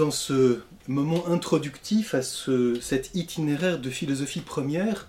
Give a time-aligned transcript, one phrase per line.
[0.00, 5.06] Dans ce moment introductif à cet itinéraire de philosophie première,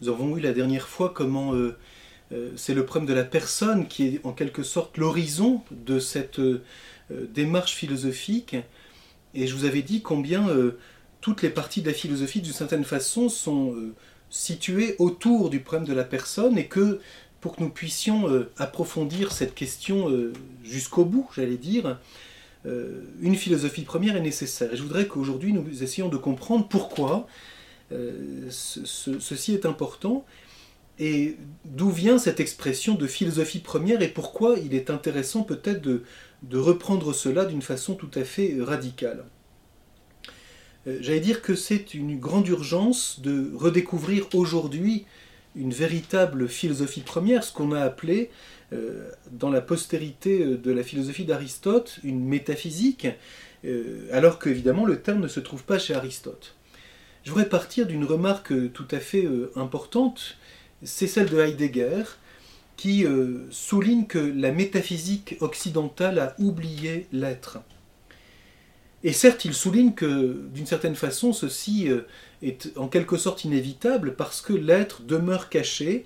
[0.00, 1.76] nous avons vu la dernière fois comment euh,
[2.32, 6.40] euh, c'est le problème de la personne qui est en quelque sorte l'horizon de cette
[6.40, 6.60] euh,
[7.08, 8.56] démarche philosophique.
[9.32, 10.48] Et je vous avais dit combien
[11.20, 13.76] toutes les parties de la philosophie, d'une certaine façon, sont
[14.28, 16.98] situées autour du problème de la personne et que
[17.40, 20.10] pour que nous puissions approfondir cette question
[20.64, 21.96] jusqu'au bout, j'allais dire,
[22.64, 24.72] euh, une philosophie première est nécessaire.
[24.72, 27.26] Et je voudrais qu'aujourd'hui nous essayions de comprendre pourquoi
[27.92, 30.24] euh, ceci est important
[30.98, 36.02] et d'où vient cette expression de philosophie première et pourquoi il est intéressant peut-être de,
[36.52, 39.24] reprendre cela d'une façon tout à fait radicale.
[40.86, 45.06] Euh, j'allais dire que c'est une grande urgence de redécouvrir aujourd'hui
[45.54, 48.30] une véritable philosophie première, ce qu'on a appelé
[48.72, 53.08] euh, dans la postérité euh, de la philosophie d'Aristote une métaphysique,
[53.64, 56.54] euh, alors qu'évidemment le terme ne se trouve pas chez Aristote.
[57.24, 60.38] Je voudrais partir d'une remarque tout à fait importante,
[60.82, 62.02] c'est celle de Heidegger,
[62.76, 63.06] qui
[63.48, 67.60] souligne que la métaphysique occidentale a oublié l'être.
[69.04, 71.88] Et certes, il souligne que, d'une certaine façon, ceci
[72.42, 76.04] est en quelque sorte inévitable parce que l'être demeure caché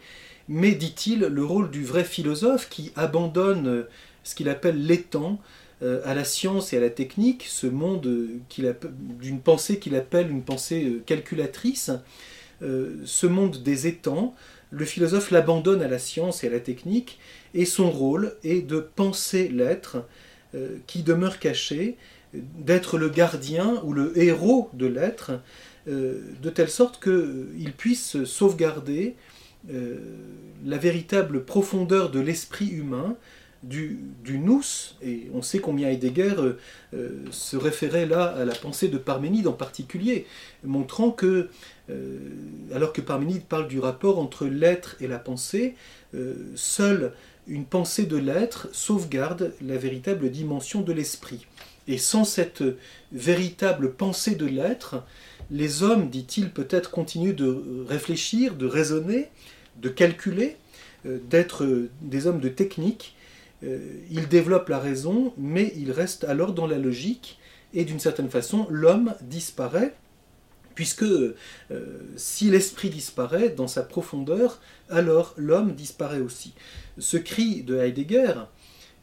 [0.49, 3.89] mais, dit-il, le rôle du vrai philosophe qui abandonne euh,
[4.23, 5.41] ce qu'il appelle l'étang
[5.83, 8.75] euh, à la science et à la technique, ce monde euh,
[9.21, 11.91] d'une pensée qu'il appelle une pensée calculatrice,
[12.63, 14.35] ce monde des étangs,
[14.71, 17.19] le philosophe l'abandonne à la science et à la technique,
[17.53, 20.07] et son rôle est de penser l'être
[20.87, 21.99] qui demeure caché,
[22.33, 25.33] d'être le gardien ou le héros de l'être,
[25.87, 29.15] de telle sorte qu'il puisse sauvegarder
[29.71, 29.99] euh,
[30.65, 33.17] la véritable profondeur de l'esprit humain,
[33.63, 34.63] du, nous,
[35.03, 36.59] et on sait combien Heidegger euh,
[36.95, 40.27] euh, se référait là à la pensée de Parménide en particulier,
[40.65, 41.49] montrant que,
[42.73, 45.75] alors que Parménide parle du rapport entre l'être et la pensée,
[46.55, 47.13] seule
[47.47, 51.47] une pensée de l'être sauvegarde la véritable dimension de l'esprit.
[51.89, 52.65] Et sans cette
[53.13, 55.05] véritable pensée de l'être,
[55.51, 59.29] les hommes, dit-il, peut-être continuent de réfléchir, de raisonner,
[59.81, 60.57] de calculer,
[61.07, 63.15] euh, d'être euh, des hommes de technique.
[63.65, 63.79] Euh,
[64.11, 67.39] ils développent la raison, mais ils restent alors dans la logique,
[67.75, 69.95] et d'une certaine façon, l'homme disparaît,
[70.75, 71.07] puisque
[72.17, 74.61] si l'esprit disparaît dans sa profondeur,
[74.91, 76.53] alors l'homme disparaît aussi.
[76.99, 78.35] Ce cri de Heidegger,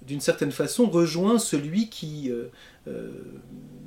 [0.03, 2.31] d'une certaine façon, rejoint celui qui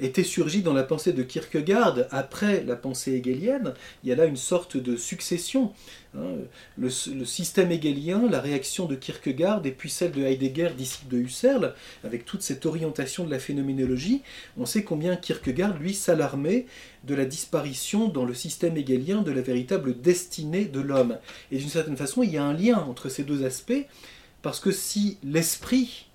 [0.01, 3.75] était surgi dans la pensée de Kierkegaard après la pensée hegelienne.
[4.03, 5.73] Il y a là une sorte de succession.
[6.17, 6.37] Hein.
[6.77, 11.75] Le, système hegelien, la réaction de Kierkegaard et puis celle de Heidegger, disciple de Husserl,
[12.05, 14.23] avec toute cette orientation de la phénoménologie,
[14.57, 16.67] on sait combien Kierkegaard, lui, s'alarmait
[17.05, 21.19] de la disparition dans le système hegelien de la véritable destinée de l'homme.
[21.51, 23.87] Et d'une certaine façon, il y a un lien entre ces deux aspects,
[24.43, 26.07] parce que si l'esprit,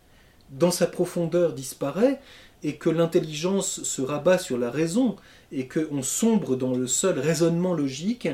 [0.52, 2.20] dans sa profondeur, disparaît,
[2.64, 5.16] et que l'intelligence se rabat sur la raison
[5.52, 8.28] et qu'on sombre dans le seul raisonnement logique,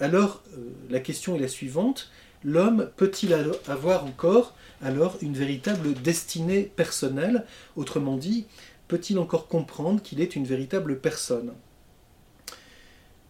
[0.00, 2.10] alors euh, la question est la suivante,
[2.44, 3.34] l'homme peut-il
[3.68, 7.44] avoir encore alors une véritable destinée personnelle?
[7.76, 8.46] Autrement dit,
[8.88, 11.52] peut-il encore comprendre qu'il est une véritable personne?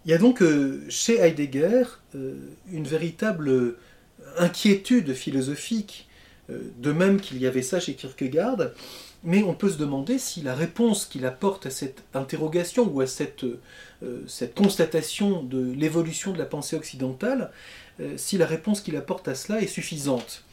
[0.05, 1.85] Il y a donc euh, chez Heidegger
[2.15, 2.35] euh,
[2.71, 3.77] une véritable
[4.39, 6.09] inquiétude philosophique,
[6.49, 8.71] de même qu'il y avait ça chez Kierkegaard,
[9.25, 13.07] mais on peut se demander si la réponse qu'il apporte à cette interrogation ou à
[13.07, 17.51] cette, euh, cette constatation de l'évolution de la pensée occidentale,
[18.01, 20.45] euh, si la réponse qu'il apporte à cela est suffisante.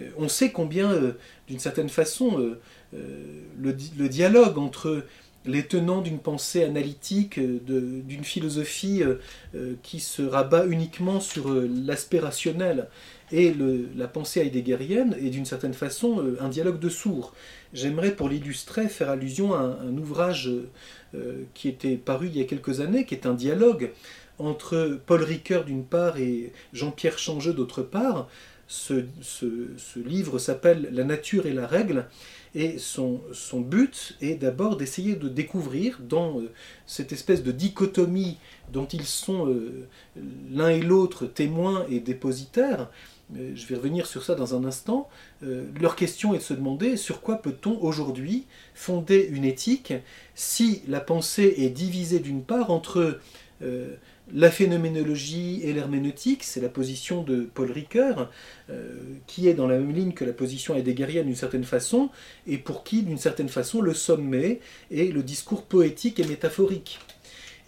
[0.00, 1.14] Euh, on sait combien,
[1.46, 2.56] d'une certaine façon,
[2.92, 5.04] le, le, dialogue entre
[5.46, 9.02] les tenants d'une pensée analytique, d'une philosophie
[9.82, 12.88] qui se rabat uniquement sur l'aspect rationnel,
[13.32, 13.54] et
[13.96, 17.32] la pensée heideggerienne est d'une certaine façon un dialogue de sourds.
[17.72, 20.50] J'aimerais pour l'illustrer faire allusion à un, ouvrage
[21.14, 23.92] euh, qui était paru il y a quelques années, qui est un dialogue
[24.38, 28.28] entre Paul Ricoeur d'une part et Jean-Pierre Changeux d'autre part.
[28.66, 29.04] Ce,
[29.96, 32.06] livre s'appelle La nature et la règle
[32.54, 36.50] et son, son but est d'abord d'essayer de découvrir dans euh,
[36.86, 38.38] cette espèce de dichotomie
[38.72, 39.86] dont ils sont euh,
[40.52, 42.88] l'un et l'autre témoins et dépositaires,
[43.34, 45.08] je vais revenir sur ça dans un instant,
[45.42, 49.92] euh, leur question est de se demander sur quoi peut-on aujourd'hui fonder une éthique
[50.34, 53.20] si la pensée est divisée d'une part entre
[53.62, 53.94] euh,
[54.32, 58.30] la phénoménologie et l'herméneutique, c'est la position de Paul Ricoeur,
[58.70, 58.94] euh,
[59.26, 62.10] qui est dans la même ligne que la position heideggerienne d'une certaine façon,
[62.46, 64.60] et pour qui, d'une certaine façon, le sommet
[64.92, 67.00] est le discours poétique et métaphorique.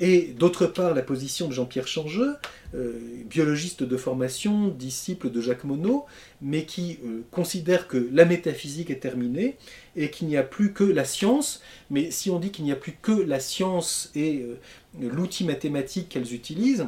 [0.05, 2.35] Et d'autre part, la position de Jean-Pierre Changeux,
[2.75, 6.01] euh, biologiste de formation, disciple de Jacques Monod,
[6.41, 9.57] mais qui euh, considère que la métaphysique est terminée
[9.95, 11.63] et qu'il n'y a plus que la science.
[11.89, 14.59] Mais si on dit qu'il n'y a plus que la science et euh,
[15.01, 16.87] l'outil mathématique qu'elles utilisent,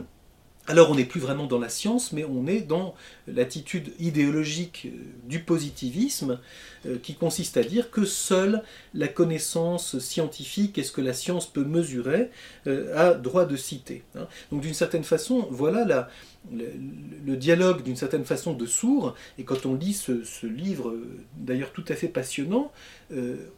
[0.66, 2.94] alors on n'est plus vraiment dans la science, mais on est dans
[3.26, 4.96] l'attitude idéologique euh,
[5.28, 6.40] du positivisme,
[6.86, 8.62] euh, qui consiste à dire que seule
[8.94, 12.30] la connaissance scientifique et ce que la science peut mesurer
[12.66, 14.04] euh, a droit de citer.
[14.16, 14.26] Hein.
[14.50, 16.08] Donc d'une certaine façon, voilà
[16.50, 20.94] le, dialogue d'une certaine façon de sourd, et quand on lit ce, livre,
[21.36, 22.70] d'ailleurs tout à fait passionnant,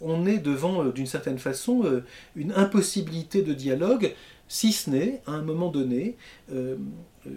[0.00, 2.02] on est devant d'une certaine façon
[2.37, 4.14] une impossibilité de dialogue
[4.48, 6.16] si ce n'est, à un moment donné,
[6.52, 6.76] euh,
[7.26, 7.31] euh,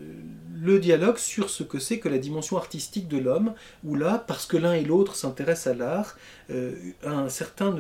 [0.61, 3.53] le dialogue sur ce que c'est que la dimension artistique de l'homme,
[3.83, 6.17] où là, parce que l'un et l'autre s'intéressent à l'art,
[6.51, 7.73] euh, un, certain,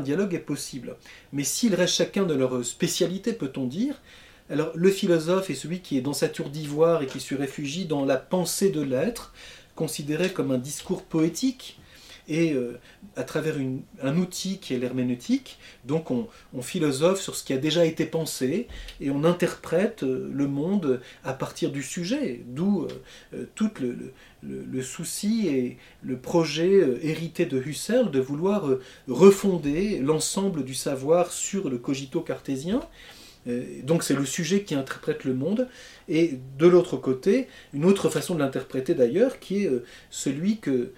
[0.00, 0.96] dialogue est possible.
[1.32, 4.00] Mais s'ils restent chacun de leur spécialité, peut-on dire,
[4.48, 7.86] alors le philosophe est celui qui est dans sa tour d'ivoire et qui se réfugie
[7.86, 9.32] dans la pensée de l'être,
[9.74, 11.80] considéré comme un discours poétique,
[12.28, 12.78] et euh,
[13.16, 13.56] à travers
[14.02, 16.28] un outil qui est l'herméneutique, donc on,
[16.62, 18.68] philosophe sur ce qui a déjà été pensé
[19.00, 22.86] et on interprète euh, le monde à partir du sujet, d'où
[23.34, 28.68] euh, tout le, souci et le projet hérité de Husserl de vouloir
[29.08, 32.80] refonder l'ensemble du savoir sur le cogito cartésien.
[33.46, 35.66] Donc c'est le sujet qui interprète le monde,
[36.08, 39.70] et de l'autre côté, une autre façon de l'interpréter d'ailleurs, qui est
[40.10, 40.92] celui que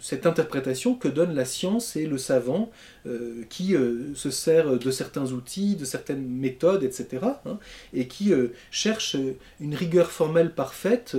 [0.00, 2.70] cette interprétation que donne la science et le savant
[3.06, 7.58] euh, qui euh, se sert de certains outils, de certaines méthodes, etc., hein,
[7.92, 9.16] et qui euh, cherche
[9.60, 11.16] une rigueur formelle parfaite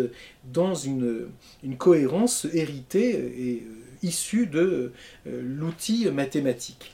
[0.52, 1.28] dans une
[1.78, 3.68] cohérence héritée et
[4.02, 4.92] issue de
[5.26, 6.93] l'outil mathématique.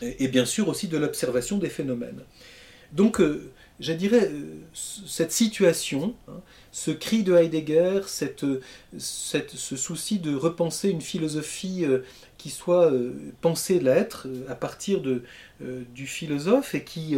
[0.00, 2.22] Et, bien sûr aussi de l'observation des phénomènes.
[2.92, 3.20] Donc,
[3.82, 4.30] je dirais,
[4.74, 6.40] cette situation, hein,
[6.70, 8.44] ce cri de Heidegger, cette,
[8.96, 11.98] ce souci de repenser une philosophie euh,
[12.38, 15.22] qui soit euh, pensée l'être euh, à partir de,
[15.94, 17.16] du philosophe et qui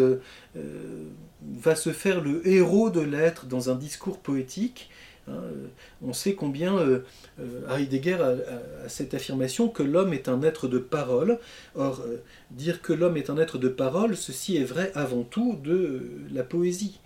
[1.57, 4.91] va se faire le héros de l'être dans un discours poétique.
[5.29, 5.41] Hein,
[6.03, 6.77] on sait combien
[7.71, 11.39] Heidegger a, cette affirmation que l'homme est un être de parole.
[11.75, 12.03] Or,
[12.51, 16.43] dire que l'homme est un être de parole, ceci est vrai avant tout de la
[16.43, 17.01] poésie.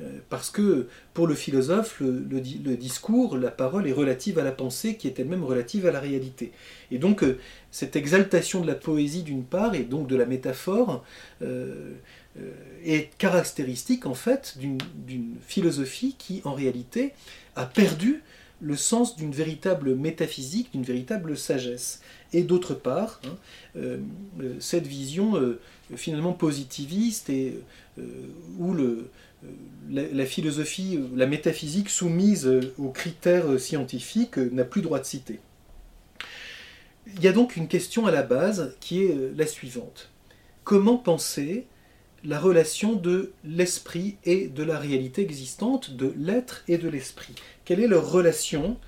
[0.00, 2.40] Euh, parce que pour le philosophe, le,
[2.76, 6.50] discours, la parole est relative à la pensée qui est elle-même relative à la réalité.
[6.90, 7.38] Et donc euh,
[7.70, 11.04] cette exaltation de la poésie d'une part et donc de la métaphore
[11.42, 11.92] euh,
[12.84, 17.12] est caractéristique en fait d'une philosophie qui en réalité
[17.54, 18.22] a perdu
[18.60, 22.00] le sens d'une véritable métaphysique, d'une véritable sagesse.
[22.32, 23.98] Et d'autre part, hein,
[24.58, 25.56] cette vision
[25.94, 27.60] finalement positiviste et
[28.58, 29.10] où le,
[29.90, 35.40] la, philosophie, la métaphysique soumise aux critères scientifiques n'a plus droit de citer.
[37.06, 40.10] Il y a donc une question à la base qui est la suivante.
[40.64, 41.66] Comment penser
[42.24, 47.34] la relation de l'esprit et de la réalité existante, de l'être et de l'esprit?
[47.66, 48.78] Quelle est leur relation?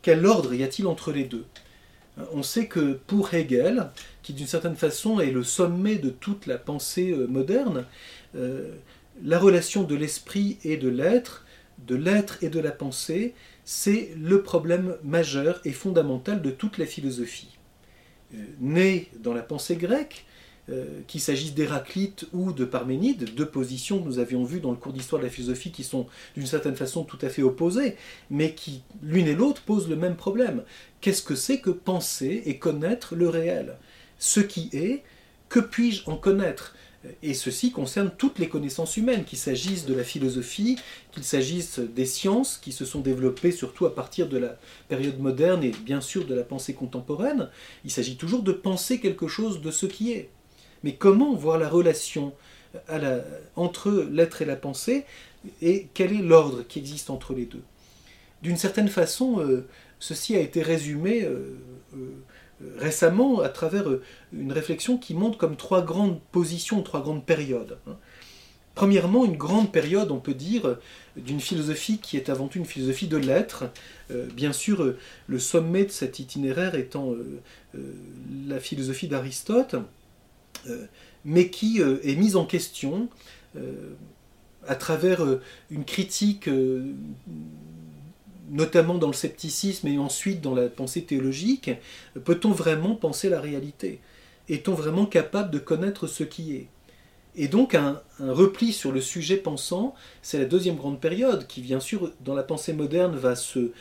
[0.00, 1.44] Quel ordre y a-t-il entre les deux?
[2.32, 3.90] On sait que pour Hegel,
[4.22, 7.84] qui d'une certaine façon est le sommet de toute la pensée moderne,
[8.36, 8.70] euh,
[9.22, 11.44] la relation de l'esprit et de l'être,
[11.86, 16.86] de l'être et de la pensée, c'est le problème majeur et fondamental de toute la
[16.86, 17.56] philosophie.
[18.34, 20.24] Euh, né dans la pensée grecque,
[20.70, 24.78] euh, qu'il s'agisse d'Héraclite ou de Parménide, deux positions que nous avions vues dans le
[24.78, 26.06] cours d'histoire de la philosophie qui sont
[26.36, 27.96] d'une certaine façon tout à fait opposées,
[28.30, 30.62] mais qui, l'une et l'autre, posent le même problème.
[31.02, 33.76] Qu'est-ce que c'est que penser et connaître le réel?
[34.18, 35.02] Ce qui est,
[35.50, 36.74] que puis-je en connaître?
[37.22, 40.78] Et ceci concerne toutes les connaissances humaines, qu'il s'agisse de la philosophie,
[41.12, 44.58] qu'il s'agisse des sciences qui se sont développées surtout à partir de la
[44.88, 47.50] période moderne et bien sûr de la pensée contemporaine.
[47.84, 50.30] Il s'agit toujours de penser quelque chose de ce qui est.
[50.82, 52.32] Mais comment voir la relation
[53.56, 55.04] entre l'être et la pensée
[55.62, 57.62] et quel est l'ordre qui existe entre les deux?
[58.42, 59.66] D'une certaine façon, euh,
[59.98, 61.56] ceci a été résumé euh,
[61.94, 62.10] euh,
[62.78, 64.02] récemment à travers euh,
[64.32, 67.78] une réflexion qui montre comme trois grandes positions, trois grandes périodes.
[67.86, 67.96] Hein.
[68.74, 70.78] Premièrement, une grande période, on peut dire,
[71.16, 73.64] d'une philosophie qui est avant tout une philosophie de l'être.
[74.10, 77.14] Euh, bien sûr, euh, le sommet de cet itinéraire étant
[78.46, 79.76] la philosophie d'Aristote,
[81.24, 83.08] mais qui est mise en question
[84.66, 85.22] à travers
[85.70, 86.48] une critique
[88.50, 91.70] notamment dans le scepticisme et ensuite dans la pensée théologique,
[92.24, 94.00] peut-on vraiment penser la réalité?
[94.48, 96.68] Est-on vraiment capable de connaître ce qui est?
[97.36, 101.80] Et donc un, repli sur le sujet pensant, c'est la deuxième grande période qui, bien
[101.80, 103.72] sûr, dans la pensée moderne, va se,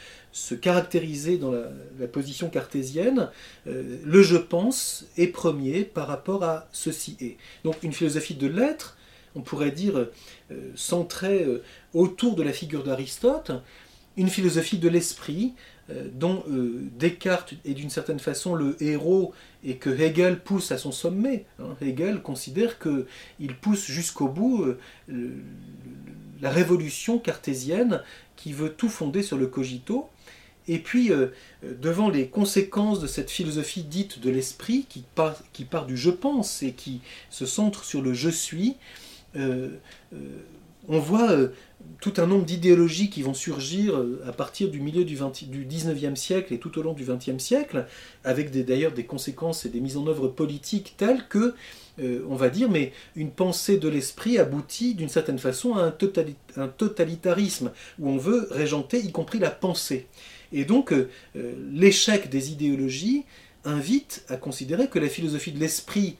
[0.59, 3.29] caractériser dans la, position cartésienne.
[3.67, 7.37] Euh, le je pense est premier par rapport à ceci est.
[7.63, 8.97] Donc une philosophie de l'être,
[9.35, 10.07] on pourrait dire,
[10.51, 13.51] euh, centrée euh, autour de la figure d'Aristote,
[14.17, 15.53] une philosophie de l'esprit
[15.89, 19.33] euh, dont euh, Descartes est d'une certaine façon le héros
[19.65, 21.45] et que Hegel pousse à son sommet.
[21.59, 21.75] Hein.
[21.81, 25.31] Hegel considère qu'il pousse jusqu'au bout euh,
[26.41, 28.01] la révolution cartésienne
[28.37, 30.09] qui veut tout fonder sur le cogito.
[30.69, 31.11] Et puis,
[31.61, 36.09] devant les conséquences de cette philosophie dite de l'esprit, qui part, qui part du je
[36.09, 38.77] pense et qui se centre sur le je suis,
[40.87, 41.49] on voit
[42.01, 45.65] tout un nombre d'idéologies qui vont surgir euh, à partir du milieu du, 20, du
[45.65, 47.85] 19e siècle et tout au long du 20e siècle,
[48.23, 51.55] avec d'ailleurs des, conséquences et des mises en œuvre politiques telles que,
[51.99, 55.93] euh, on va dire, mais une pensée de l'esprit aboutit d'une certaine façon à
[56.57, 60.07] un, totalitarisme, où on veut régenter y compris la pensée.
[60.51, 61.09] Et donc euh,
[61.71, 63.23] l'échec des idéologies
[63.65, 66.17] invite à considérer que la philosophie de l'esprit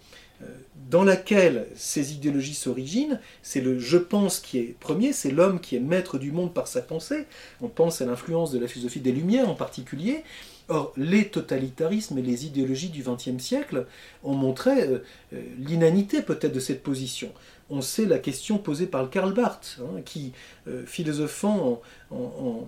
[0.90, 5.76] dans laquelle ces idéologies s'originent, c'est le je pense qui est premier, c'est l'homme qui
[5.76, 7.26] est maître du monde par sa pensée.
[7.62, 10.24] On pense à l'influence de la philosophie des Lumières en particulier.
[10.70, 13.88] Or, les totalitarismes et les idéologies du XXe siècle
[14.24, 15.00] ont montré euh,
[15.34, 17.34] euh, l'inanité peut-être de cette position.
[17.72, 20.32] On sait la question posée par Karl Barth, hein, qui,
[20.68, 21.82] euh, philosophant
[22.12, 22.68] en,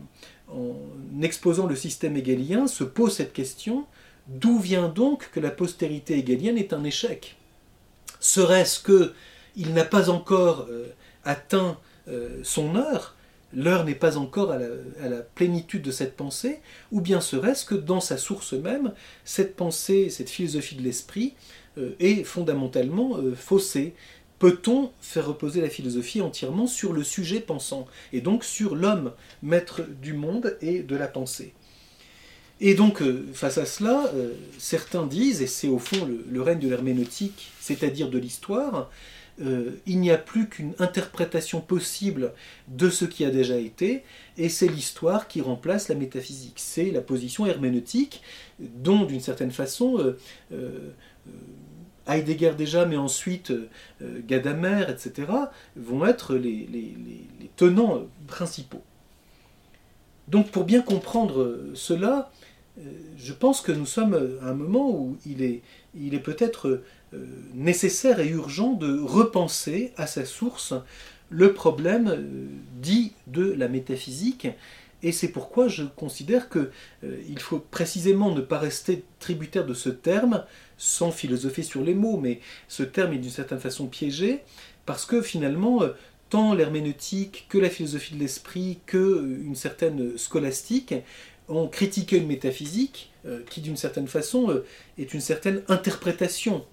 [0.50, 3.86] en exposant le système hegelien, se pose cette question
[4.27, 7.38] d'où vient donc que la postérité hegelienne est un échec?
[8.25, 9.13] Serait-ce que
[9.55, 10.88] il n'a pas encore euh,
[11.25, 11.77] atteint
[12.08, 13.15] euh, son heure,
[13.53, 16.60] l'heure n'est pas encore à la, plénitude de cette pensée,
[16.91, 18.94] ou bien serait-ce que dans sa source même,
[19.25, 21.36] cette pensée, cette philosophie de l'esprit
[21.77, 23.94] euh, est fondamentalement faussée?
[24.39, 29.13] Peut-on faire reposer la philosophie entièrement sur le sujet pensant, et donc sur l'homme,
[29.44, 31.53] maître du monde et de la pensée?
[32.62, 36.59] Et donc, euh, face à cela, euh, certains disent, et c'est au fond le, règne
[36.59, 38.89] de l'herméneutique, c'est-à-dire de l'histoire,
[39.41, 42.31] euh, il n'y a plus qu'une interprétation possible
[42.69, 44.03] de ce qui a déjà été,
[44.38, 46.55] et c'est l'histoire qui remplace la métaphysique.
[46.55, 48.21] C'est la position herméneutique,
[48.59, 50.15] dont, d'une certaine façon,
[52.07, 53.51] Heidegger déjà, mais ensuite
[54.01, 55.27] Gadamer, etc.,
[55.75, 56.95] vont être les
[57.57, 58.83] tenants principaux.
[60.27, 62.31] Donc pour bien comprendre cela,
[63.17, 65.62] je pense que nous sommes à un moment où il est,
[65.96, 70.74] il est peut-être euh, nécessaire et urgent de repenser à sa source
[71.29, 72.48] le problème euh,
[72.82, 74.48] dit de la métaphysique.
[75.03, 80.44] Et c'est pourquoi je considère qu'il faut précisément ne pas rester tributaire de ce terme,
[80.77, 84.39] sans philosopher sur les mots, mais ce terme est d'une certaine façon piégé,
[84.86, 85.82] parce que finalement,
[86.29, 90.96] tant l'herméneutique que la philosophie de l'esprit que une certaine scolastique
[91.47, 94.65] ont critiqué une métaphysique euh, qui, d'une certaine façon, euh,
[94.97, 96.65] est une certaine interprétation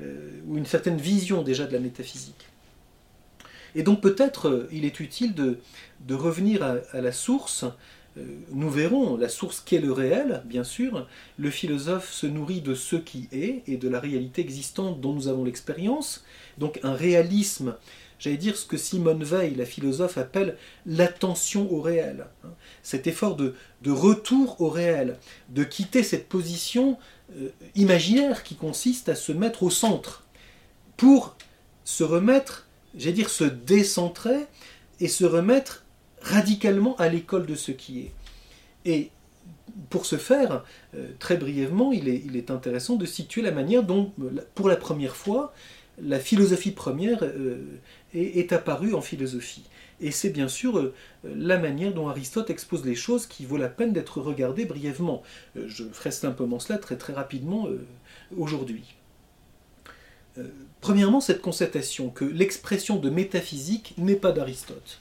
[0.00, 2.46] euh, ou une certaine vision déjà de la métaphysique.
[3.74, 5.58] Et donc peut-être il est utile de,
[6.14, 7.66] revenir à, la source.
[8.50, 11.06] Nous verrons la source qu'est le réel, bien sûr.
[11.36, 15.28] Le philosophe se nourrit de ce qui est et de la réalité existante dont nous
[15.28, 16.24] avons l'expérience.
[16.56, 17.76] Donc un réalisme
[18.18, 20.56] j'allais dire, ce que Simone Veil, la philosophe, appelle
[20.86, 22.26] l'attention au réel.
[22.44, 22.50] Hein.
[22.82, 23.54] Cet effort de,
[23.86, 25.18] retour au réel,
[25.50, 26.98] de quitter cette position
[27.36, 30.24] euh, imaginaire qui consiste à se mettre au centre,
[30.96, 31.36] pour
[31.84, 34.46] se remettre, j'allais dire, se décentrer
[35.00, 35.84] et se remettre
[36.20, 38.12] radicalement à l'école de ce qui est.
[38.84, 39.10] Et
[39.90, 43.84] pour ce faire, euh, très brièvement, il est, il est, intéressant de situer la manière
[43.84, 44.12] dont,
[44.54, 45.54] pour la première fois,
[46.02, 47.22] la philosophie première
[48.14, 49.64] euh, est, apparue en philosophie.
[50.00, 53.68] Et c'est bien sûr euh, la manière dont Aristote expose les choses qui vaut la
[53.68, 55.22] peine d'être regardée brièvement.
[55.56, 57.68] Euh, je ferai simplement cela très très rapidement
[58.36, 58.94] aujourd'hui.
[60.80, 65.00] Premièrement, cette constatation que l'expression de métaphysique n'est pas d'Aristote.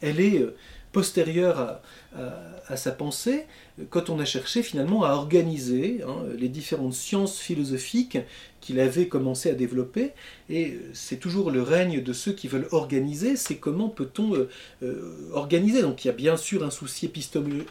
[0.00, 0.42] Elle est
[0.90, 1.82] postérieure
[2.16, 3.46] à, sa pensée,
[3.88, 8.18] quand on a cherché finalement à organiser hein, les différentes sciences philosophiques
[8.60, 10.10] qu'il avait commencé à développer.
[10.50, 14.48] Et c'est toujours le règne de ceux qui veulent organiser, c'est comment peut-on euh,
[14.82, 15.80] euh, organiser.
[15.82, 17.10] Donc il y a bien sûr un souci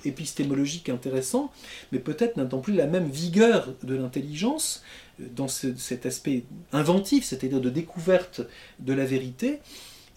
[0.05, 1.51] épistémologique intéressant,
[1.91, 4.83] mais peut-être n'attend plus la même vigueur de l'intelligence
[5.19, 8.41] euh, dans cet aspect inventif, c'est-à-dire de découverte
[8.79, 9.59] de la vérité.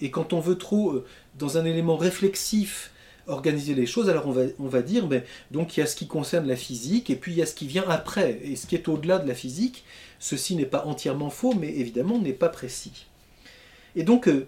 [0.02, 1.06] Et quand on veut trop, euh,
[1.38, 2.90] dans un élément réflexif,
[3.26, 6.46] organiser les choses, alors on va, dire, ben, donc il y a ce qui concerne
[6.46, 8.88] la physique, et puis il y a ce qui vient après, et ce qui est
[8.88, 9.84] au-delà de la physique.
[10.18, 13.06] Ceci n'est pas entièrement faux, mais évidemment n'est pas précis.
[13.96, 14.46] Et donc, euh,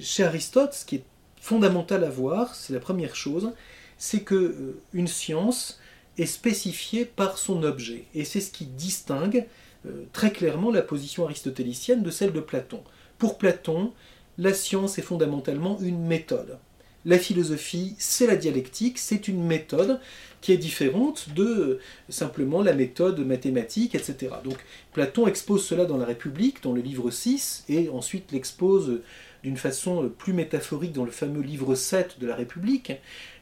[0.00, 1.04] chez Aristote, ce qui est
[1.40, 3.52] fondamental à voir, c'est la première chose,
[3.98, 5.80] c'est que euh, une science
[6.18, 9.46] est spécifiée par son objet, et c'est ce qui distingue
[9.86, 12.82] euh, très clairement la position aristotélicienne de celle de Platon.
[13.18, 13.92] Pour Platon,
[14.38, 16.58] la science est fondamentalement une méthode.
[17.06, 20.00] La philosophie, c'est la dialectique, c'est une méthode
[20.40, 24.34] qui est différente de simplement la méthode mathématique, etc.
[24.42, 24.56] Donc
[24.92, 29.02] Platon expose cela dans la République, dans le livre 6, et ensuite l'expose
[29.44, 32.92] d'une façon plus métaphorique dans le fameux livre 7 de la République,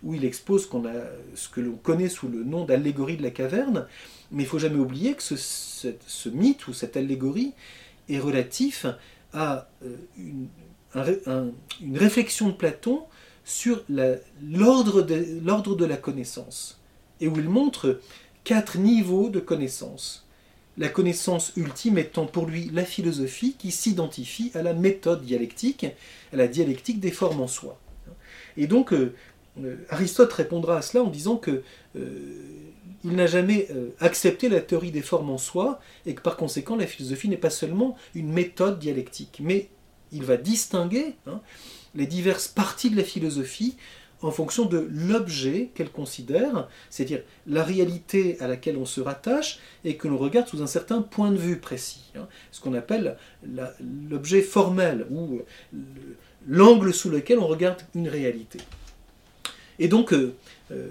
[0.02, 0.68] où il expose
[1.34, 3.86] ce que l'on connaît sous le nom d'allégorie de la caverne,
[4.30, 7.54] mais il faut jamais oublier que ce, mythe ou cette allégorie
[8.10, 8.84] est relatif
[9.32, 13.04] à euh, une réflexion de Platon
[13.44, 16.80] sur l'ordre de, de la connaissance,
[17.20, 18.00] et où il montre
[18.44, 20.24] quatre niveaux de connaissance
[20.76, 25.86] la connaissance ultime étant pour lui la philosophie qui s'identifie à la méthode dialectique,
[26.32, 27.78] à la dialectique des formes en soi.
[28.56, 29.14] Et donc, euh,
[29.62, 31.62] euh, Aristote répondra à cela en disant que
[31.96, 32.08] euh,
[33.04, 33.68] il n'a jamais
[34.00, 37.50] accepté la théorie des formes en soi, et que par conséquent, la philosophie n'est pas
[37.50, 39.68] seulement une méthode dialectique, mais
[40.10, 41.42] il va distinguer hein,
[41.94, 43.76] les diverses parties de la philosophie
[44.22, 49.96] en fonction de l'objet qu'elle considère, c'est-à-dire la réalité à laquelle on se rattache et
[49.96, 52.26] que l'on regarde sous un certain point de vue précis, hein.
[52.50, 53.18] ce qu'on appelle
[54.08, 55.42] l'objet formel ou
[56.48, 58.58] l'angle sous lequel on regarde une réalité.
[59.78, 60.34] Et donc, euh,
[60.70, 60.88] euh,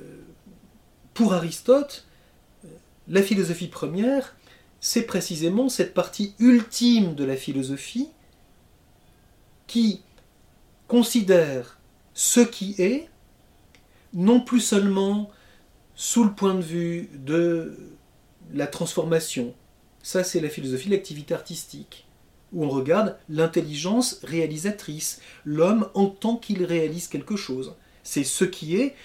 [1.13, 2.05] pour Aristote,
[3.07, 4.35] la philosophie première,
[4.79, 8.09] c'est précisément cette partie ultime de la philosophie
[9.65, 10.01] qui
[10.87, 11.79] considère
[12.13, 13.09] ce qui est
[14.13, 15.29] non plus seulement
[15.95, 17.77] sous le point de vue de
[18.53, 19.53] la transformation,
[20.01, 22.07] ça c'est la philosophie de l'activité artistique,
[22.51, 27.75] où on regarde l'intelligence réalisatrice, l'homme en tant qu'il réalise quelque chose.
[28.03, 28.95] C'est ce qui est,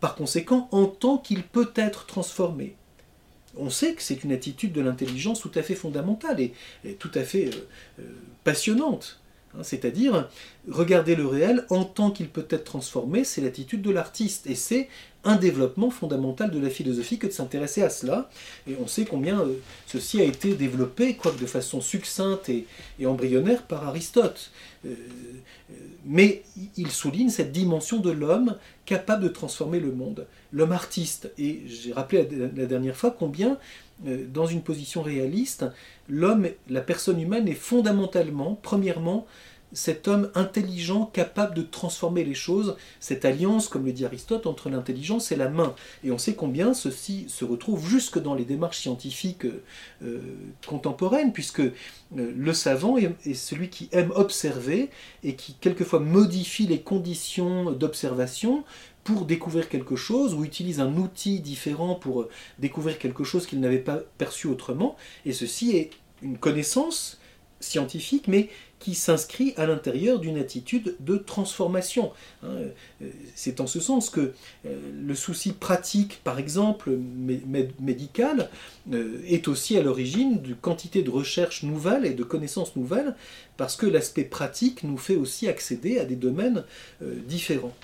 [0.00, 2.76] par conséquent, en tant qu'il peut être transformé.
[3.56, 6.52] On sait que c'est une attitude de l'intelligence tout à fait fondamentale et,
[6.98, 7.68] tout à fait euh,
[8.00, 8.02] euh,
[8.44, 9.19] passionnante.
[9.54, 10.28] Hein, c'est-à-dire,
[10.68, 14.46] regarder le réel en tant qu'il peut être transformé, c'est l'attitude de l'artiste.
[14.46, 14.88] Et c'est
[15.24, 18.30] un développement fondamental de la philosophie que de s'intéresser à cela.
[18.66, 19.54] Et on sait combien euh,
[19.86, 22.66] ceci a été développé, quoique de façon succincte et,
[23.04, 24.50] embryonnaire, par Aristote.
[24.86, 24.94] Euh,
[25.70, 25.74] euh,
[26.06, 26.42] mais
[26.76, 28.56] il souligne cette dimension de l'homme
[28.86, 30.26] capable de transformer le monde.
[30.52, 31.30] L'homme artiste.
[31.38, 33.58] Et j'ai rappelé la dernière fois combien
[34.02, 35.66] dans une position réaliste,
[36.08, 39.26] l'homme, la personne humaine est fondamentalement, premièrement,
[39.72, 44.68] cet homme intelligent capable de transformer les choses, cette alliance, comme le dit Aristote, entre
[44.68, 45.74] l'intelligence et la main.
[46.04, 49.46] Et on sait combien ceci se retrouve jusque dans les démarches scientifiques
[50.02, 50.20] euh,
[50.66, 51.70] contemporaines, puisque euh,
[52.10, 54.90] le savant est, celui qui aime observer
[55.22, 58.64] et qui quelquefois modifie les conditions d'observation
[59.04, 62.28] pour découvrir quelque chose ou utilise un outil différent pour
[62.58, 64.96] découvrir quelque chose qu'il n'avait pas perçu autrement.
[65.24, 65.90] Et ceci est
[66.22, 67.18] une connaissance
[67.60, 68.48] scientifique, mais
[68.80, 72.12] qui s'inscrit à l'intérieur d'une attitude de transformation.
[72.42, 72.48] Hein.
[73.02, 74.32] Euh, c'est en ce sens que
[74.66, 76.90] euh, le souci pratique, par exemple,
[77.78, 78.48] médical,
[78.92, 83.14] euh, est aussi à l'origine de quantité de recherches nouvelles et de connaissances nouvelles,
[83.58, 86.64] parce que l'aspect pratique nous fait aussi accéder à des domaines
[87.26, 87.74] différents.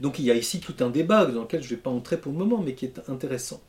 [0.00, 2.18] Donc il y a ici tout un débat dans lequel je ne vais pas entrer
[2.18, 3.62] pour le moment, mais qui est intéressant.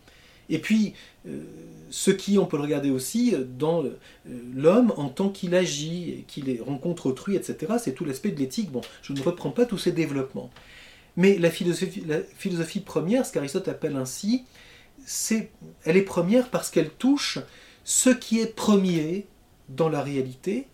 [0.50, 0.94] Et puis,
[1.28, 1.44] euh,
[1.90, 3.98] ce qui, on peut le regarder aussi euh, dans euh,
[4.54, 7.74] l'homme en tant qu'il agit, qu'il rencontre autrui, etc.
[7.80, 8.72] C'est tout l'aspect de l'éthique.
[8.72, 10.52] Bon, je ne reprends pas tous ces développements.
[11.18, 14.44] Mais la philosophie, première, ce qu'Aristote appelle ainsi,
[15.86, 17.40] elle est première parce qu'elle touche
[17.86, 19.26] ce qui est premier
[19.70, 20.68] dans la réalité,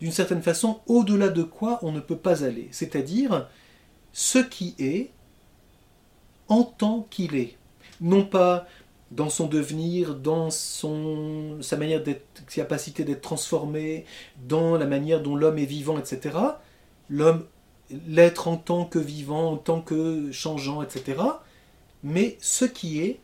[0.00, 2.68] d'une certaine façon, au-delà de quoi on ne peut pas aller.
[2.70, 3.48] C'est-à-dire
[4.14, 5.10] ce qui est
[6.48, 7.56] en tant qu'il est.
[8.00, 8.66] Non pas
[9.10, 14.04] dans son devenir, dans son, sa manière d'être, capacité d'être transformé,
[14.46, 16.36] dans la manière dont l'homme est vivant, etc.
[17.08, 17.44] L'homme,
[18.06, 21.22] l'être en tant que vivant, en tant que changeant, etc.
[22.02, 23.20] Mais ce qui est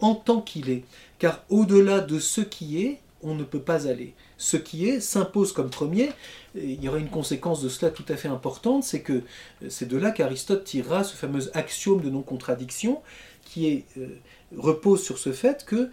[0.00, 0.84] en tant qu'il est.
[1.18, 4.14] Car au-delà de ce qui est, on ne peut pas aller.
[4.36, 6.10] Ce qui est s'impose comme premier.
[6.54, 9.22] il y aura une conséquence de cela tout à fait importante, c'est que
[9.68, 13.02] c'est de là qu'Aristote tirera ce fameux axiome de non-contradiction,
[13.44, 14.08] qui est euh,
[14.56, 15.90] repose sur ce fait que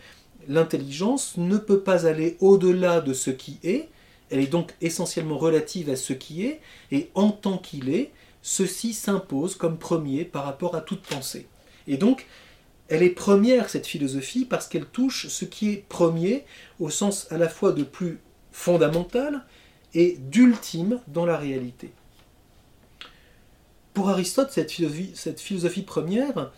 [0.48, 3.90] l'intelligence ne peut pas aller au-delà de ce qui est,
[4.32, 8.94] Elle est donc essentiellement relative à ce qui est, et en tant qu'il est, ceci
[8.94, 11.48] s'impose comme premier par rapport à toute pensée.
[11.86, 12.26] Et donc,
[12.88, 16.46] elle est première, cette philosophie, parce qu'elle touche ce qui est premier
[16.80, 18.20] au sens à la fois de plus
[18.52, 19.46] fondamental
[19.94, 21.92] et d'ultime dans la réalité.
[23.94, 24.72] Pour Aristote, cette
[25.42, 26.52] philosophie, première,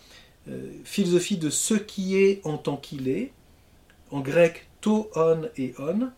[0.48, 3.32] euh, philosophie de ce qui est en tant qu'il est,
[4.10, 6.10] en grec to on et on,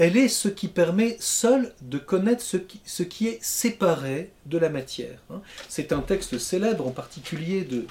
[0.00, 5.22] elle est ce qui permet seul de connaître ce qui, est séparé de la matière.
[5.30, 5.42] Hein.
[5.68, 7.84] C'est un texte célèbre en particulier de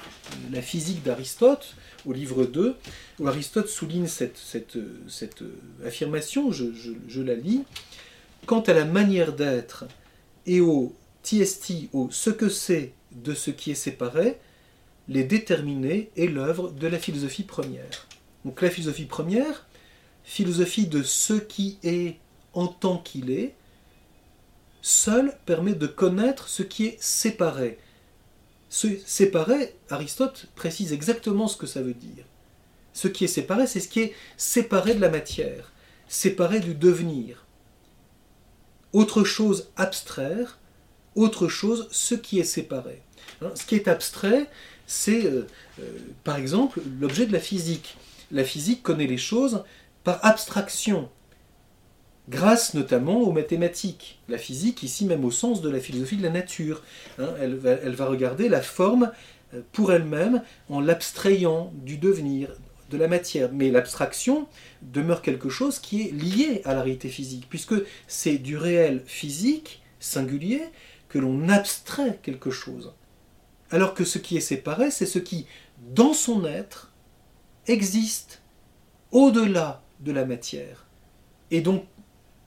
[0.51, 1.75] la physique d'Aristote,
[2.07, 2.75] au livre 2,
[3.19, 4.39] où Aristote souligne cette,
[5.85, 7.63] affirmation, je, la lis,
[8.47, 9.85] quant à la manière d'être
[10.47, 14.39] et au TST, au ce que c'est de ce qui est séparé,
[15.09, 18.07] les déterminés est l'œuvre de la philosophie première.
[18.45, 19.67] Donc la philosophie première,
[20.23, 22.17] philosophie de ce qui est
[22.53, 23.55] en tant qu'il est,
[24.81, 27.79] seul permet de connaître ce qui est séparé.
[28.69, 32.23] Ce séparé, Aristote précise exactement ce que ça veut dire.
[32.93, 35.73] Ce qui est séparé, c'est ce qui est séparé de la matière,
[36.07, 37.45] séparé du devenir.
[38.93, 40.59] Autre chose abstraire,
[41.15, 43.01] autre chose ce qui est séparé.
[43.41, 44.49] Hein, ce qui est abstrait,
[44.89, 45.45] c'est euh,
[45.79, 45.83] euh,
[46.23, 47.95] par exemple l'objet de la physique.
[48.31, 49.63] La physique connaît les choses
[50.03, 51.09] par abstraction,
[52.27, 54.19] grâce notamment aux mathématiques.
[54.27, 56.81] La physique, ici même au sens de la philosophie de la nature.
[57.19, 59.11] Hein, elle, va, regarder la forme
[59.53, 62.49] euh, pour elle-même en l'abstrayant du devenir,
[62.89, 63.51] de la matière.
[63.53, 64.47] Mais l'abstraction
[64.81, 67.75] demeure quelque chose qui est lié à la réalité physique, puisque
[68.07, 70.63] c'est du réel physique singulier
[71.09, 72.91] que l'on abstrait quelque chose.
[73.71, 75.45] Alors que ce qui est séparé, c'est ce qui,
[75.93, 76.91] dans son être,
[77.67, 78.41] existe
[79.11, 80.85] au-delà de la matière.
[81.51, 81.85] Et donc,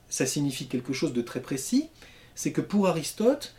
[0.09, 1.89] ça signifie quelque chose de très précis,
[2.35, 3.55] c'est que pour Aristote,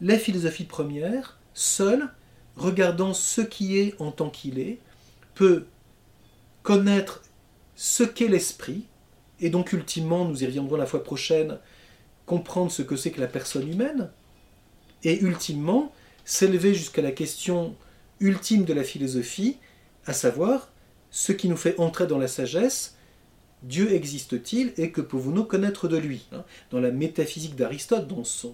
[0.00, 2.10] la philosophie première, seule,
[2.56, 4.78] regardant ce qui est en tant qu'il est,
[5.34, 5.66] peut
[6.62, 7.22] connaître
[7.76, 8.84] ce qu'est l'esprit,
[9.40, 11.58] et donc ultimement, nous y reviendrons la fois prochaine,
[12.26, 14.10] comprendre ce que c'est que la personne humaine,
[15.02, 15.92] et ultimement,
[16.24, 17.76] s'élever jusqu'à la question
[18.20, 19.58] ultime de la philosophie,
[20.06, 20.70] à savoir
[21.10, 22.96] ce qui nous fait entrer dans la sagesse,
[23.62, 26.44] Dieu existe-t-il et que pouvons-nous connaître de lui hein?
[26.70, 28.48] Dans la métaphysique d'Aristote, dans ce,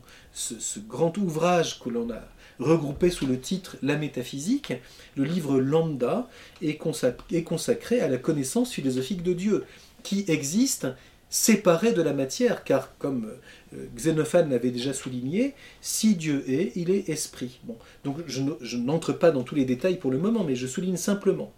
[0.87, 2.23] grand ouvrage que l'on a
[2.61, 4.73] regroupé sous le titre La métaphysique,
[5.17, 6.29] le livre Lambda
[6.63, 9.65] est consacré à la connaissance philosophique de Dieu,
[10.03, 10.87] qui existe
[11.31, 13.33] séparé de la matière, car comme
[13.73, 17.61] euh, Xénophane l'avait déjà souligné, si Dieu est, il est esprit.
[17.65, 20.97] Bon, donc je n'entre pas dans tous les détails pour le moment, mais je souligne
[20.97, 21.53] simplement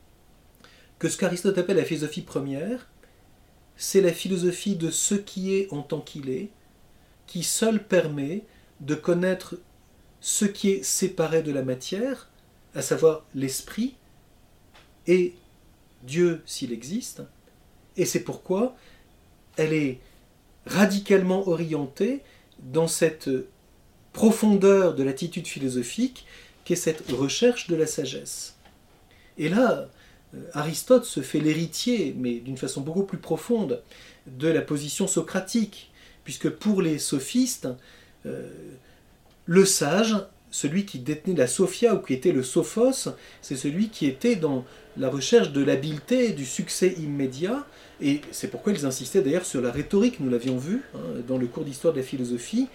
[0.98, 2.88] que ce qu'Aristote appelle la philosophie première,
[3.76, 6.50] c'est la philosophie de ce qui est en tant qu'il est,
[7.26, 8.44] qui seul permet
[8.80, 9.58] de connaître
[10.20, 12.28] ce qui est séparé de la matière,
[12.74, 13.96] à savoir l'esprit,
[15.08, 15.34] et
[16.04, 17.22] Dieu s'il existe,
[17.96, 18.76] et c'est pourquoi
[19.56, 19.98] elle est
[20.66, 22.20] radicalement orientée
[22.58, 23.28] dans cette
[24.12, 26.26] profondeur de l'attitude philosophique
[26.64, 28.56] qu'est cette recherche de la sagesse.
[29.38, 29.88] Et là,
[30.34, 33.82] euh, Aristote se fait l'héritier, mais d'une façon beaucoup plus profonde,
[34.26, 35.90] de la position socratique,
[36.24, 37.68] puisque pour les sophistes,
[38.26, 38.48] euh,
[39.46, 40.16] le sage,
[40.50, 43.08] celui qui détenait la sophia ou qui était le sophos,
[43.40, 44.64] c'est celui qui était dans
[44.96, 47.66] la recherche de l'habileté, du succès immédiat,
[48.02, 51.46] et c'est pourquoi ils insistaient d'ailleurs sur la rhétorique, nous l'avions vu hein, dans le
[51.46, 52.68] cours d'histoire de la philosophie,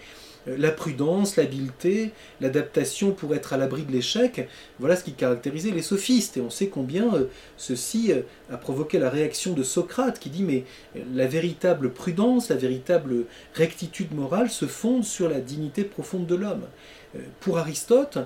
[0.48, 5.70] euh, la prudence, l'habileté, l'adaptation pour être à l'abri de l'échec, voilà ce qui caractérisait
[5.70, 6.36] les sophistes.
[6.36, 7.24] Et on sait combien euh,
[7.56, 10.64] ceci euh, a provoqué la réaction de Socrate qui dit mais
[11.14, 16.64] la véritable prudence, la véritable rectitude morale se fonde sur la dignité profonde de l'homme.
[17.40, 18.18] Pour Aristote,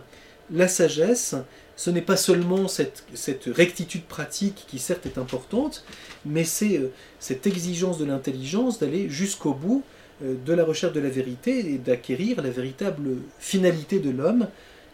[0.53, 1.35] la sagesse,
[1.77, 3.05] ce n'est pas seulement cette,
[3.47, 5.85] rectitude pratique qui certes est importante,
[6.25, 6.81] mais c'est
[7.19, 9.83] cette exigence de l'intelligence d'aller jusqu'au bout
[10.23, 14.49] euh, de la recherche de la vérité et d'acquérir la véritable finalité de l'homme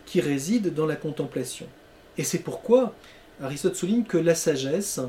[0.07, 1.66] qui réside dans la contemplation.
[2.16, 2.94] Et c'est pourquoi
[3.42, 5.01] Aristote souligne que la sagesse,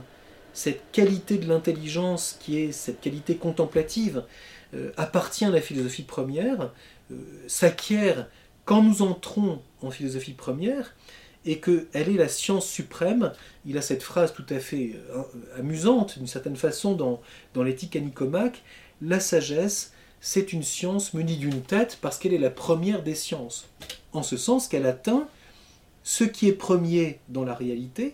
[0.54, 4.24] cette qualité de l'intelligence qui est cette qualité contemplative,
[4.74, 6.72] euh, appartient à la philosophie première,
[7.12, 7.16] euh,
[7.48, 8.28] s'acquiert
[8.70, 10.96] quand nous entrons en philosophie première,
[11.44, 13.34] et qu'elle est la science suprême.
[13.66, 14.96] Il a cette phrase tout à fait
[15.58, 17.20] amusante, d'une certaine façon, dans,
[17.56, 18.62] dans l'éthique à Nicomaque,
[19.02, 23.68] la sagesse, c'est une science munie d'une tête parce qu'elle est la première des sciences,
[24.14, 25.28] en ce sens qu'elle atteint
[26.04, 28.14] ce qui est premier dans la réalité,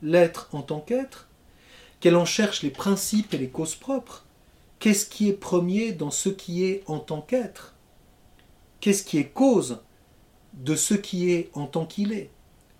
[0.00, 1.28] l'être en tant qu'être,
[2.00, 4.24] qu'elle en cherche les principes et les causes propres,
[4.78, 7.71] qu'est-ce qui est premier dans ce qui est en tant qu'être?
[8.82, 9.78] Qu'est-ce qui est cause
[10.54, 12.30] de ce qui est en tant qu'il est?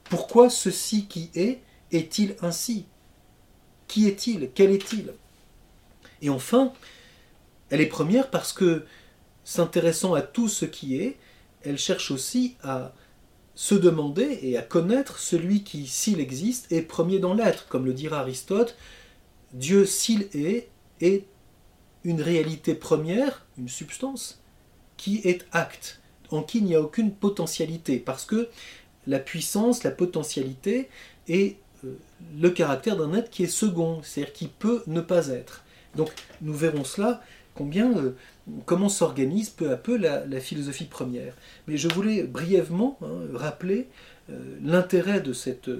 [0.03, 1.63] Pourquoi ceci qui est
[1.93, 2.87] est-il ainsi?
[3.87, 4.51] Qui est-il?
[4.53, 5.15] Quel est-il?
[6.21, 6.73] Et enfin,
[7.71, 8.85] elle est première parce que,
[9.45, 11.19] s'intéressant à tout ce qui est,
[11.63, 12.93] elle cherche aussi à
[13.55, 17.69] se demander et à connaître celui qui, s'il existe, est premier dans l'être.
[17.69, 18.77] Comme le dira Aristote,
[19.53, 20.69] Dieu, s'il est,
[21.01, 21.27] est
[22.03, 24.42] une réalité première, une substance,
[25.03, 28.49] qui est acte, en qui il n'y a aucune potentialité, parce que
[29.09, 30.89] la puissance, la potentialité
[31.27, 31.99] est euh,
[32.41, 35.65] le caractère d'un être qui est second, c'est-à-dire qui peut ne pas être.
[35.97, 37.21] Donc nous verrons cela,
[37.55, 38.15] combien, euh,
[38.67, 41.35] comment s'organise peu à peu la, philosophie première.
[41.69, 43.89] Mais je voulais brièvement hein, rappeler
[44.31, 45.71] euh, l'intérêt de cette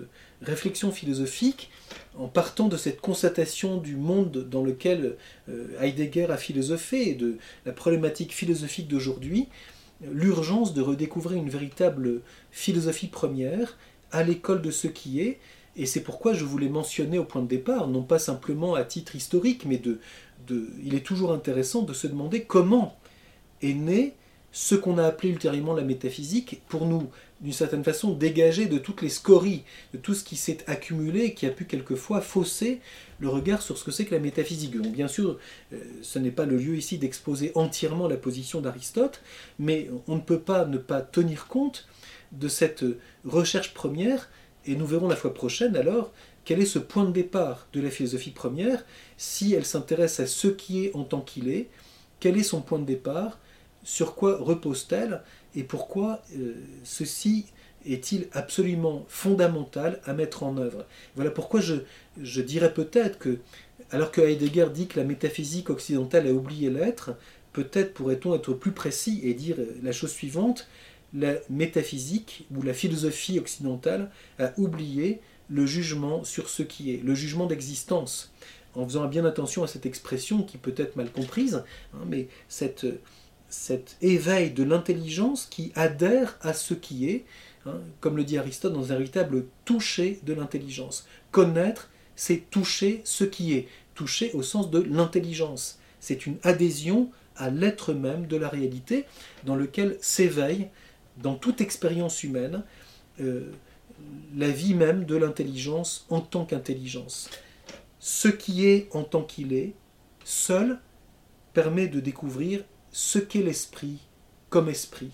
[0.43, 1.71] réflexion philosophique
[2.17, 5.17] en partant de cette constatation du monde dans lequel
[5.81, 9.49] Heidegger a philosophé et de la problématique philosophique d'aujourd'hui,
[10.11, 13.79] l'urgence de redécouvrir une véritable philosophie première
[14.11, 15.39] à l'école de ce qui est,
[15.77, 19.17] et c'est pourquoi je voulais mentionner au point de départ, non pas simplement à titre
[19.17, 20.01] historique, mais de,
[20.85, 22.99] il est toujours intéressant de se demander comment
[23.63, 24.15] est né
[24.55, 27.09] ce qu'on a appelé ultérieurement la métaphysique, pour nous,
[27.41, 31.35] d'une certaine façon, dégager de toutes les scories, de tout ce qui s'est accumulé et
[31.35, 32.81] qui a pu quelquefois fausser
[33.19, 34.77] le regard sur ce que c'est que la métaphysique.
[34.77, 35.39] Donc, bien sûr,
[35.73, 39.23] euh, ce n'est pas le lieu ici d'exposer entièrement la position d'Aristote,
[39.59, 41.89] mais on ne peut pas ne pas tenir compte
[42.33, 42.85] de cette
[43.25, 44.29] recherche première
[44.67, 46.13] et nous verrons la fois prochaine alors
[46.45, 48.85] quel est ce point de départ de la philosophie première,
[49.17, 51.69] si elle s'intéresse à ce qui est en tant qu'il est,
[52.21, 53.39] quel est son point de départ,
[53.85, 55.23] sur quoi repose-t-elle,
[55.55, 57.47] et pourquoi euh, ceci
[57.85, 60.87] est-il absolument fondamental à mettre en œuvre.
[61.17, 61.77] Voilà pourquoi je,
[62.21, 63.39] je dirais peut-être que,
[63.91, 67.17] alors que Heidegger dit que la métaphysique occidentale a oublié l'être,
[67.53, 70.69] peut-être pourrait-on être plus précis et dire la chose suivante,
[71.15, 75.21] la métaphysique ou la philosophie occidentale a oublié
[75.51, 78.33] le jugement sur ce qui est, le jugement d'existence,
[78.75, 81.63] en faisant bien attention à cette expression qui peut être mal comprise,
[81.95, 82.87] hein, mais cet
[84.01, 87.25] éveil de l'intelligence qui adhère à ce qui est,
[87.67, 91.07] hein, comme le dit Aristote, dans un véritable toucher de l'intelligence.
[91.31, 95.79] Connaître, c'est toucher ce qui est, toucher au sens de l'intelligence.
[96.01, 99.05] C'est une adhésion à l'être même de la réalité
[99.45, 100.69] dans lequel s'éveille
[101.19, 102.63] dans toute expérience humaine,
[103.21, 103.51] euh,
[104.37, 107.31] la vie même de l'intelligence en tant qu'intelligence.
[107.99, 109.75] Ce qui est en tant qu'il est,
[110.25, 110.79] seul,
[111.53, 113.99] permet de découvrir ce qu'est l'esprit
[114.51, 115.11] comme esprit.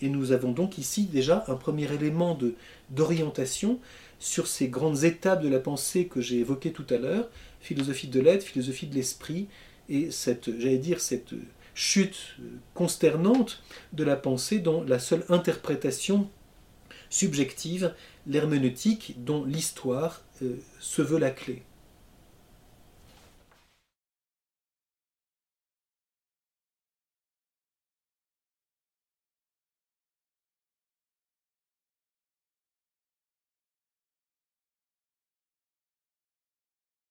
[0.00, 2.38] Et nous avons donc ici déjà un premier élément
[2.90, 3.80] d'orientation
[4.18, 7.28] sur ces grandes étapes de la pensée que j'ai évoquées tout à l'heure,
[7.60, 9.48] philosophie de l'être, philosophie de l'esprit,
[9.88, 11.34] et cette, j'allais dire, cette
[11.78, 12.34] chute
[12.74, 13.62] consternante
[13.92, 16.28] de la pensée dont la seule interprétation
[17.08, 17.94] subjective,
[18.26, 21.62] l'herméneutique, dont l'histoire euh, se veut la clé.